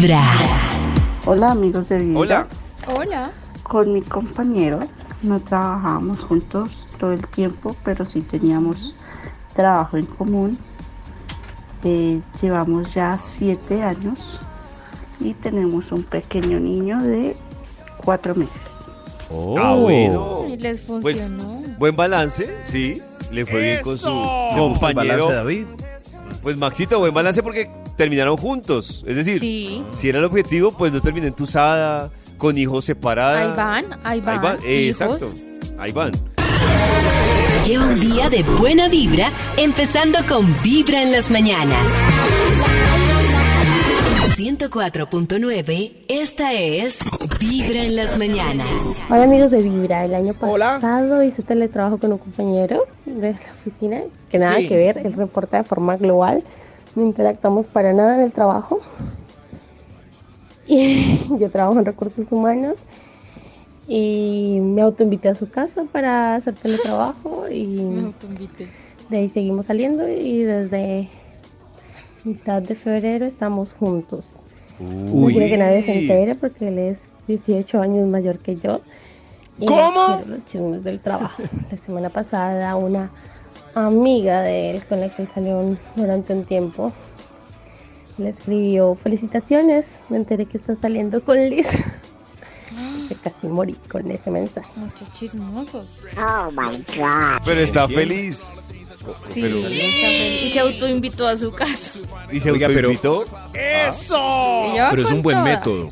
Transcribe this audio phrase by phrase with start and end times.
[0.00, 0.22] Vibra.
[1.26, 2.20] Hola amigos de Vibra.
[2.20, 2.46] Hola.
[2.86, 3.28] Hola.
[3.64, 4.78] Con mi compañero
[5.24, 8.94] no trabajábamos juntos todo el tiempo, pero sí teníamos
[9.56, 10.56] trabajo en común.
[11.82, 14.40] Eh, llevamos ya siete años
[15.18, 17.36] y tenemos un pequeño niño de
[17.96, 18.84] cuatro meses.
[19.58, 20.44] Ah, bueno.
[20.48, 21.60] Y les Pues, funcionó.
[21.76, 23.02] buen balance, sí.
[23.32, 24.94] Le fue bien con su el compañero.
[25.26, 25.66] balance, David.
[26.40, 27.68] Pues Maxito, buen balance porque
[27.98, 29.04] terminaron juntos.
[29.06, 29.84] Es decir, Sí.
[29.90, 33.58] si era el objetivo, pues no terminé entusada, con hijos separados.
[33.58, 34.56] Ahí van, ahí van.
[34.64, 35.00] eh, hijos.
[35.02, 35.30] exacto.
[35.78, 36.12] Ahí van.
[37.66, 41.84] Lleva un día de buena vibra, empezando con Vibra en las mañanas.
[44.36, 47.00] 104.9, esta es
[47.40, 48.68] Vibra en las mañanas.
[49.10, 50.78] Hola amigos de Vibra, el año Hola.
[50.80, 54.68] pasado hice teletrabajo con un compañero de la oficina, que nada Sí.
[54.68, 56.44] que ver, él reporta de forma global,
[56.94, 58.80] no interactuamos para nada en el trabajo.
[60.66, 62.84] Y yo trabajo en recursos humanos
[63.86, 68.68] y me autoinvité a su casa para hacer teletrabajo Me y autoinvité.
[69.08, 71.08] de ahí seguimos saliendo y desde
[72.24, 74.44] mitad de febrero estamos juntos.
[74.78, 78.80] No quiere que nadie se entere porque él es 18 años mayor que yo.
[79.58, 80.18] Y ¿Cómo?
[80.18, 81.42] quiero los chismes del trabajo.
[81.70, 83.10] La semana pasada una
[83.86, 86.92] amiga de él con la que él salió un- durante un tiempo
[88.18, 90.02] le escribió felicitaciones.
[90.08, 91.68] Me enteré que está saliendo con Liz.
[93.08, 94.68] que casi morí con ese mensaje.
[94.76, 96.02] Muchos chismosos.
[97.44, 98.64] Pero está feliz.
[99.32, 100.42] Sí, Pero- está feliz.
[100.44, 101.98] Y se autoinvitó a su casa.
[102.30, 103.24] y se Oiga, pero- autoinvitó.
[103.54, 105.44] Ya va Pero es un buen toda.
[105.44, 105.88] método.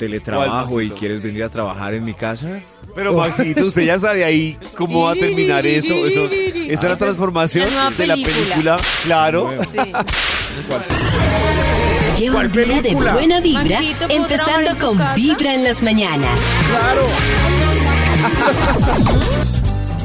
[0.00, 2.62] Teletrabajo ¿Cuál, y quieres venir a trabajar en mi casa.
[2.94, 6.06] Pero Maxito, usted ya sabe ahí cómo va a terminar eso.
[6.06, 8.76] eso esa es la transformación la de la película.
[9.04, 9.50] Claro.
[9.70, 9.92] Sí.
[12.18, 15.14] Lleva un día de buena vibra, Maxito, ¿puedo empezando con casa?
[15.14, 16.40] Vibra en las mañanas.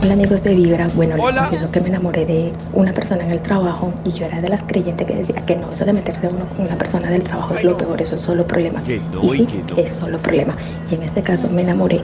[0.05, 3.41] Hola amigos de Vibra, bueno, les confieso que me enamoré de una persona en el
[3.41, 6.45] trabajo y yo era de las creyentes que decía que no, eso de meterse uno
[6.45, 8.83] con una persona del trabajo es lo peor, eso es solo problema.
[8.83, 9.81] Que no, y y sí, que no.
[9.81, 10.55] es solo problema.
[10.91, 12.01] Y en este caso me enamoré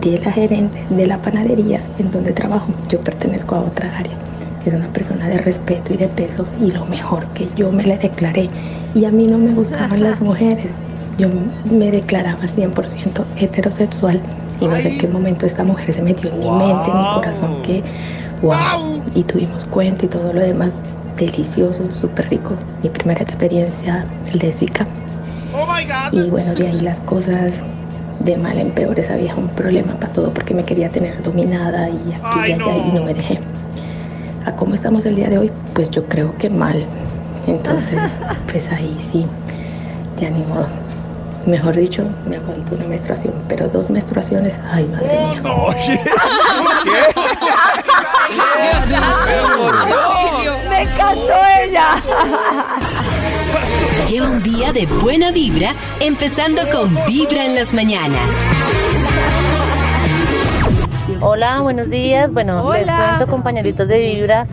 [0.00, 2.68] de la gerente de la panadería en donde trabajo.
[2.88, 4.14] Yo pertenezco a otra área.
[4.64, 7.98] Era una persona de respeto y de peso y lo mejor que yo me le
[7.98, 8.50] declaré.
[8.94, 10.68] Y a mí no me gustaban las mujeres.
[11.18, 11.26] Yo
[11.72, 14.22] me declaraba 100% heterosexual
[14.62, 17.14] y no sé en qué momento esta mujer se metió en mi mente, en mi
[17.14, 17.82] corazón, que
[18.42, 19.02] wow.
[19.14, 20.72] Y tuvimos cuenta y todo lo demás
[21.16, 22.54] delicioso, súper rico.
[22.82, 24.86] Mi primera experiencia lésbica.
[26.12, 27.62] Y bueno, de ahí las cosas
[28.20, 28.98] de mal en peor.
[28.98, 32.76] Esa vieja un problema para todo porque me quería tener dominada y aquí y allá
[32.76, 33.40] y no me dejé.
[34.46, 35.50] ¿A cómo estamos el día de hoy?
[35.74, 36.84] Pues yo creo que mal.
[37.46, 37.98] Entonces,
[38.50, 39.26] pues ahí sí,
[40.16, 40.81] ya ni modo.
[41.46, 45.42] Mejor dicho, me aguanto una menstruación, pero dos menstruaciones, ay madre mía.
[50.68, 51.96] Me encantó ella.
[54.08, 58.28] Lleva un día de buena vibra, empezando con Vibra en las mañanas.
[61.20, 62.32] Hola, buenos días.
[62.32, 64.46] Bueno, les cuento, compañeritos de Vibra.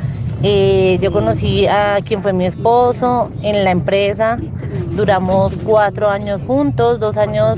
[0.44, 4.38] Eh, yo conocí a quien fue mi esposo en la empresa.
[5.00, 7.58] Duramos cuatro años juntos, dos años,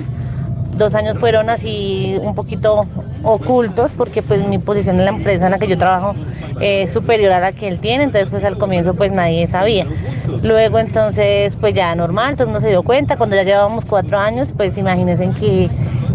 [0.77, 2.85] dos años fueron así un poquito
[3.23, 6.13] ocultos porque pues mi posición en la empresa en la que yo trabajo
[6.59, 9.87] es superior a la que él tiene, entonces pues al comienzo pues nadie sabía.
[10.43, 14.49] Luego entonces pues ya normal, entonces no se dio cuenta, cuando ya llevábamos cuatro años
[14.55, 15.67] pues imagínense que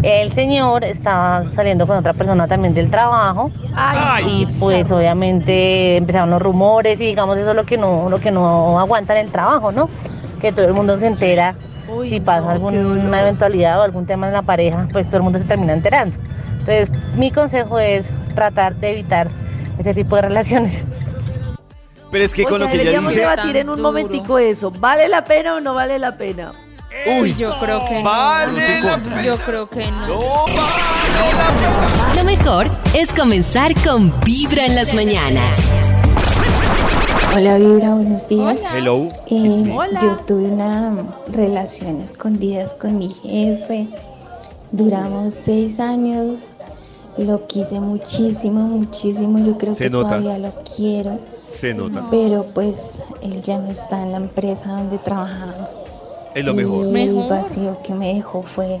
[0.03, 3.51] el señor estaba saliendo con otra persona también del trabajo
[4.25, 8.31] y pues obviamente empezaron los rumores y digamos eso es lo que no, lo que
[8.31, 9.89] no aguanta en el trabajo, ¿no?
[10.41, 11.55] Que todo el mundo se entera
[12.09, 15.45] si pasa alguna eventualidad o algún tema en la pareja, pues todo el mundo se
[15.45, 16.17] termina enterando.
[16.51, 19.29] Entonces mi consejo es tratar de evitar
[19.79, 20.83] ese tipo de relaciones.
[22.11, 23.19] Pero es que con Oiga, lo que ella dice.
[23.19, 24.71] debatir en un momentico eso.
[24.71, 26.53] ¿Vale la pena o no vale la pena?
[27.19, 29.21] Uy, Yo creo que vale la no.
[29.21, 30.07] Yo creo que no.
[30.07, 32.13] No vale la pena.
[32.15, 35.57] Lo mejor es comenzar con Vibra en las mañanas.
[37.35, 38.59] Hola Vibra, buenos días.
[38.61, 38.77] Hola.
[38.77, 39.07] Hello.
[39.27, 39.99] Eh, Hola.
[40.01, 40.93] Yo tuve una
[41.31, 43.87] relación escondidas con mi jefe.
[44.71, 46.37] Duramos seis años.
[47.17, 49.39] Lo quise muchísimo, muchísimo.
[49.39, 50.17] Yo creo Se que nota.
[50.17, 51.19] todavía lo quiero.
[51.49, 52.05] Se nota.
[52.11, 52.81] Pero pues
[53.21, 55.81] él ya no está en la empresa donde trabajamos.
[56.35, 56.85] Es lo mejor.
[56.85, 57.29] Y el Mejor.
[57.29, 58.79] vacío que me dejó fue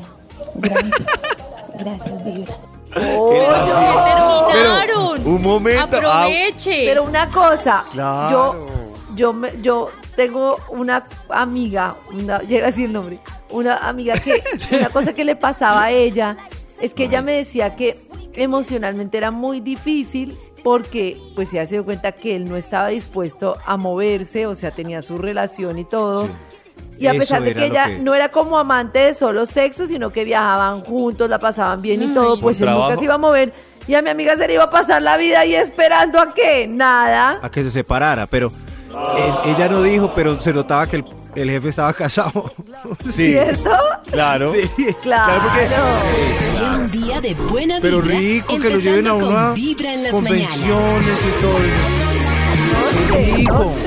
[0.55, 0.91] grande.
[1.79, 2.53] Gracias, Vibra.
[2.99, 5.17] ¿Qué Pero que terminaron.
[5.17, 5.81] Pero, un momento.
[5.81, 5.83] ah,
[6.23, 6.85] Aproveche.
[6.85, 8.53] Pero una cosa, Claro.
[8.53, 14.15] yo, yo, me- yo tengo una amiga, una, llega a decir el nombre, una amiga
[14.15, 14.41] que,
[14.75, 16.37] una cosa que le pasaba a ella
[16.81, 21.83] es que ella me decía que emocionalmente era muy difícil porque pues se ha dio
[21.85, 26.25] cuenta que él no estaba dispuesto a moverse, o sea, tenía su relación y todo.
[26.25, 26.31] Sí.
[26.99, 29.85] Y a Eso pesar de que ella que- no era como amante de solo sexo,
[29.87, 33.13] sino que viajaban juntos, la pasaban bien y todo, pues él ¿Con nunca se iba
[33.15, 33.53] a mover.
[33.87, 36.67] Y a mi amiga se le iba a pasar la vida ahí esperando a que
[36.67, 37.39] nada.
[37.41, 41.05] A que se separara, pero él- ella no dijo, pero se notaba que el,
[41.35, 42.51] el jefe estaba casado.
[43.09, 43.69] Sí, ¿Cierto?
[44.11, 44.51] claro.
[44.51, 44.61] Sí.
[45.01, 45.33] Claro.
[46.55, 49.35] Lleva un día de buena Pero vibra, rico que lo lleven a empezando uno con
[49.37, 50.51] a Vibra en las mañanas.
[50.51, 51.59] convenciones y todo.
[52.73, 53.63] No sé, no Rico.
[53.63, 53.77] sé.